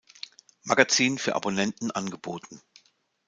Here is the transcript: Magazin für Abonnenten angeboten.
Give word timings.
Magazin 0.63 1.19
für 1.19 1.35
Abonnenten 1.35 1.91
angeboten. 1.91 2.59